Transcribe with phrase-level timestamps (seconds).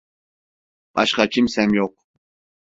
[0.95, 2.05] Başka kimsem yok.